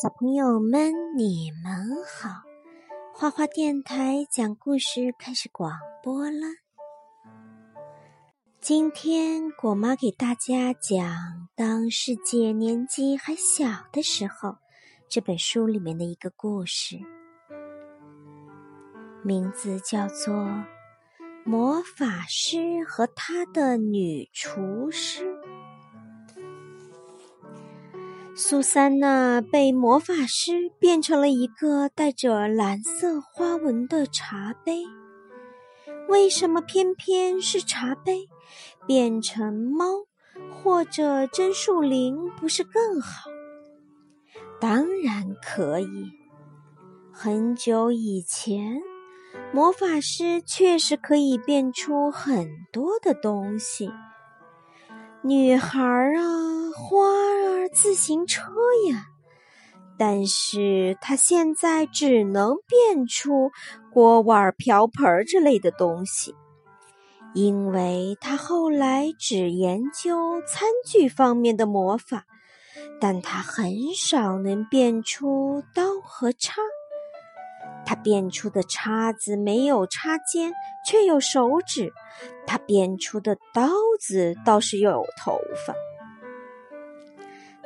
[0.00, 2.30] 小朋友们，你们好！
[3.12, 6.46] 花花电台讲故事开始广播了。
[8.62, 11.06] 今天果妈给大家讲
[11.54, 14.48] 《当世界年纪还小的时候》
[15.06, 16.98] 这本书里面的一个故事，
[19.22, 20.32] 名字叫做
[21.44, 25.26] 《魔法师和他的女厨师》。
[28.42, 34.82] 苏珊娜被魔法师变成了一个带着蓝色花纹的茶杯。
[36.08, 38.30] 为什么偏偏是茶杯？
[38.86, 40.06] 变成猫
[40.50, 43.28] 或者真树林不是更好？
[44.58, 46.10] 当然可以。
[47.12, 48.80] 很久以前，
[49.52, 53.90] 魔法师确实可以变出很多的东西。
[55.22, 56.22] 女孩啊，
[56.74, 58.50] 花儿，自行车
[58.90, 59.04] 呀！
[59.98, 63.50] 但是他现在只能变出
[63.92, 66.34] 锅碗瓢盆之类的东西，
[67.34, 72.24] 因为他后来只研究餐具方面的魔法，
[72.98, 76.54] 但他很少能变出刀和叉。
[77.84, 80.52] 他变出的叉子没有插尖，
[80.86, 81.90] 却有手指；
[82.46, 85.74] 他变出的刀子倒是有头发。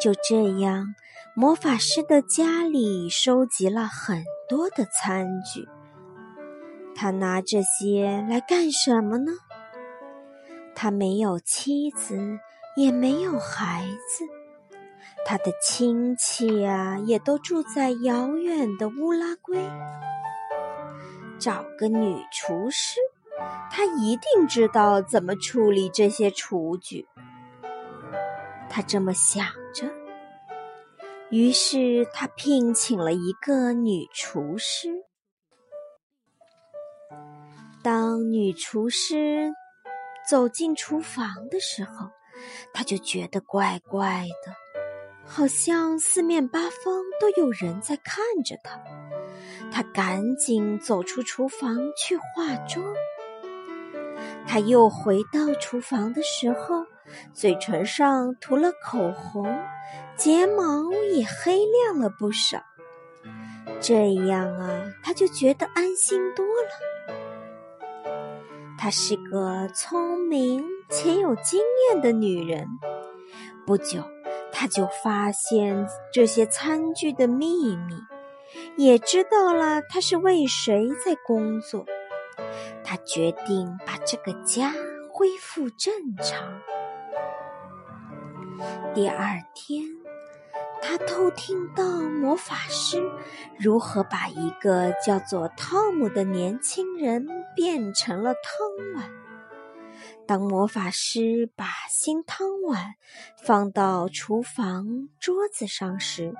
[0.00, 0.94] 就这样，
[1.34, 5.68] 魔法师的家里收集了很多的餐具。
[6.94, 9.32] 他拿这些来干什么呢？
[10.74, 12.38] 他没有妻子，
[12.76, 14.24] 也没有孩子，
[15.26, 19.58] 他的亲戚啊，也都住在遥远的乌拉圭。
[21.38, 22.98] 找个女厨师，
[23.70, 27.06] 他一定知道怎么处理这些厨具。
[28.68, 29.90] 他这么想着，
[31.30, 34.88] 于是他聘请了一个女厨师。
[37.82, 39.50] 当女厨师
[40.28, 42.10] 走进厨房的时候，
[42.72, 44.54] 他就觉得怪怪的，
[45.26, 48.80] 好像四面八方都有人在看着他。
[49.72, 52.84] 他赶紧走出厨房去化妆。
[54.46, 56.84] 他又回到厨房的时候，
[57.32, 59.58] 嘴唇上涂了口红，
[60.16, 62.62] 睫毛也黑亮了不少。
[63.80, 68.10] 这样啊，他就觉得安心多了。
[68.76, 72.66] 她是个聪明且有经验的女人。
[73.66, 74.02] 不久，
[74.50, 77.94] 她就发现这些餐具的秘密。
[78.76, 81.84] 也知道了她是为谁在工作，
[82.84, 84.72] 他决定把这个家
[85.12, 86.60] 恢复正常。
[88.94, 89.84] 第二天，
[90.82, 93.02] 他偷听到魔法师
[93.58, 98.42] 如何把一个叫做汤姆的年轻人变成了汤
[98.94, 99.10] 碗。
[100.26, 102.94] 当魔法师把新汤碗
[103.42, 106.34] 放到厨房桌子上时，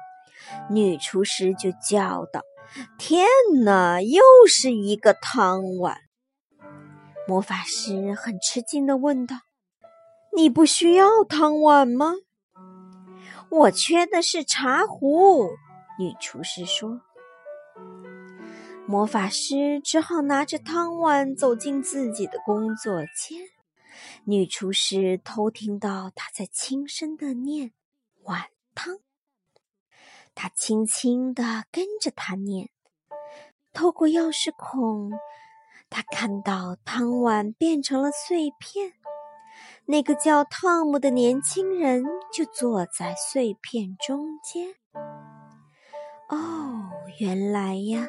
[0.69, 2.43] 女厨师就叫道
[2.99, 3.27] ：“天
[3.65, 5.99] 哪，又是一个汤碗！”
[7.29, 9.37] 魔法师很吃惊的问道
[10.37, 12.15] ：“你不需要汤碗吗
[13.51, 15.51] ？”“我缺的是茶壶。”
[15.99, 17.01] 女厨师说。
[18.87, 23.41] 魔法师只好拿着汤碗走进自己的工作间。
[24.25, 27.73] 女厨师偷听到他在轻声的念
[28.25, 28.99] ：“碗汤。”
[30.35, 32.71] 他轻轻地跟着他念，
[33.73, 35.11] 透过钥匙孔，
[35.89, 38.93] 他看到汤碗变成了碎片。
[39.87, 44.75] 那个叫汤姆的年轻人就坐在碎片中间。
[46.29, 48.07] 哦，原来呀，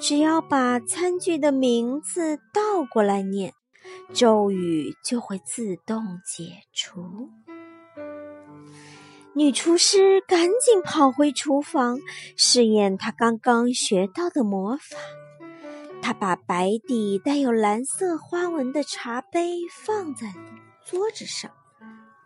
[0.00, 3.54] 只要把餐具的名字倒过来念，
[4.12, 7.30] 咒语就会自动解除。
[9.34, 11.98] 女厨师赶紧跑回厨房，
[12.36, 14.98] 试验她刚刚学到的魔法。
[16.02, 20.26] 她把白底带有蓝色花纹的茶杯放在
[20.84, 21.50] 桌子上，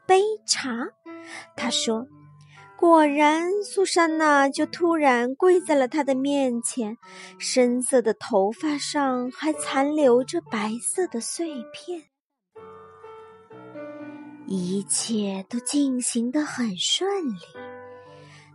[0.04, 0.88] 杯茶。
[1.54, 2.08] 她说
[2.76, 6.96] ：“果然，苏珊娜就突然跪在了他的面前，
[7.38, 12.02] 深色的头发上还残留着白色的碎片。”
[14.46, 17.38] 一切都进行得很顺利。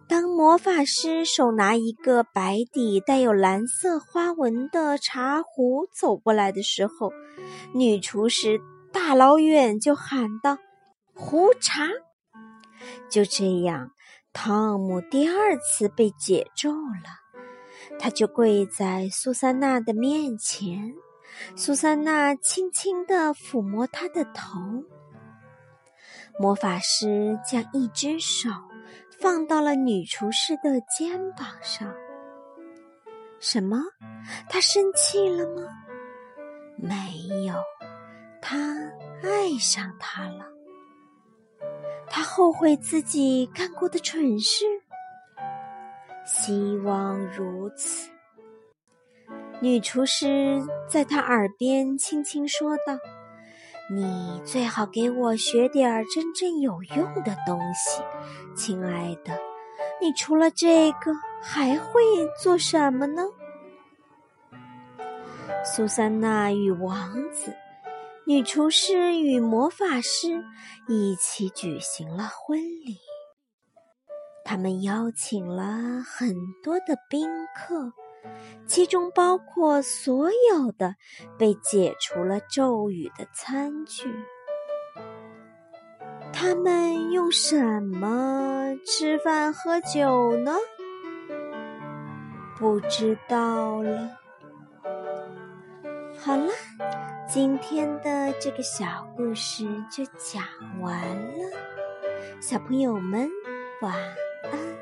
[0.08, 7.12] 当魔法师手拿一个白底带有蓝色花纹的茶壶走过来的时候，
[7.74, 8.60] 女厨师
[8.92, 10.58] 大老远就喊道
[11.16, 11.88] ：“壶茶！”
[13.10, 13.92] 就这样，
[14.34, 20.94] 汤姆第二次被解咒了，他就跪在苏珊娜的面前。
[21.56, 24.84] 苏珊娜轻轻地抚摸他的头。
[26.40, 28.50] 魔法师将一只手
[29.20, 31.94] 放到了女厨师的肩膀上。
[33.40, 33.78] 什么？
[34.50, 35.68] 他生气了吗？
[36.78, 37.54] 没有，
[38.42, 38.58] 他
[39.24, 40.46] 爱上她了。
[42.08, 44.66] 他后悔自己干过的蠢事。
[46.26, 48.10] 希望如此。
[49.60, 52.98] 女厨师在他耳边轻轻说道
[53.94, 58.02] ：“你最好给我学点真正有用的东西，
[58.56, 59.38] 亲爱的。
[60.00, 62.02] 你除了这个还会
[62.42, 63.24] 做什么呢？”
[65.66, 67.54] 苏珊娜与王子。
[68.28, 70.46] 女厨师与魔法师
[70.88, 72.98] 一起举行了婚礼，
[74.46, 76.34] 他们邀请了很
[76.64, 77.92] 多的宾客，
[78.66, 80.96] 其中包括所有的
[81.38, 84.14] 被解除了咒语的餐具。
[86.34, 90.56] 他们用什么吃饭喝酒呢？
[92.58, 94.18] 不知道了。
[96.18, 96.52] 好了。
[97.34, 100.44] 今天的这个小故事就讲
[100.82, 101.58] 完了，
[102.42, 103.30] 小朋友们
[103.82, 103.94] 晚
[104.52, 104.81] 安。